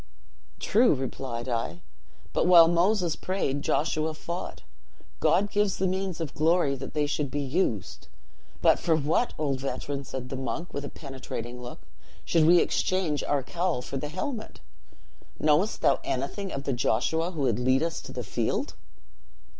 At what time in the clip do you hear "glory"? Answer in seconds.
6.33-6.73